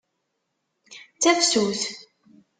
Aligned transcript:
D 1.15 1.19
tafsut. 1.23 1.81